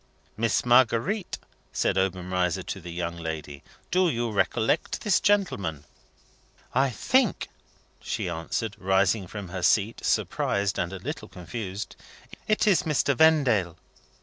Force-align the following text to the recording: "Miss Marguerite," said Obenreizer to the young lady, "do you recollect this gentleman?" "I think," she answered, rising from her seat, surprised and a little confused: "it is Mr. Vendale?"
"Miss 0.35 0.65
Marguerite," 0.65 1.37
said 1.71 1.95
Obenreizer 1.95 2.63
to 2.63 2.81
the 2.81 2.91
young 2.91 3.17
lady, 3.17 3.61
"do 3.91 4.09
you 4.09 4.31
recollect 4.31 5.01
this 5.01 5.19
gentleman?" 5.19 5.83
"I 6.73 6.89
think," 6.89 7.49
she 8.01 8.27
answered, 8.27 8.75
rising 8.79 9.27
from 9.27 9.49
her 9.49 9.61
seat, 9.61 10.01
surprised 10.03 10.79
and 10.79 10.91
a 10.91 10.97
little 10.97 11.27
confused: 11.27 11.95
"it 12.47 12.65
is 12.65 12.81
Mr. 12.81 13.15
Vendale?" 13.15 13.77